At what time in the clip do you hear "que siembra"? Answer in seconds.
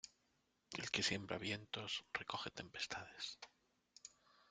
0.89-1.37